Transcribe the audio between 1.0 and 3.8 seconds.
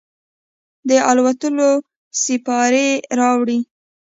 الوتلو سیپارې راوړي